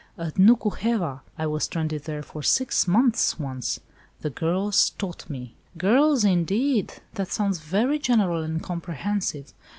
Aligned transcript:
"At 0.17 0.33
Nuku 0.39 0.71
heva! 0.75 1.21
I 1.37 1.45
was 1.45 1.65
stranded 1.65 2.05
there 2.05 2.23
for 2.23 2.41
six 2.41 2.87
months 2.87 3.37
once. 3.37 3.79
The 4.21 4.31
girls 4.31 4.89
taught 4.97 5.29
me." 5.29 5.53
"Girls, 5.77 6.23
indeed! 6.25 6.95
That 7.13 7.27
sounds 7.31 7.59
very 7.59 7.99
general 7.99 8.41
and 8.41 8.63
comprehensive. 8.63 9.53